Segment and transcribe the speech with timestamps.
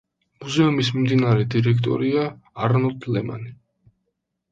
[0.43, 2.23] მუზეუმის მიმდინარე დირექტორია
[2.69, 3.53] არნოლდ ლემანი.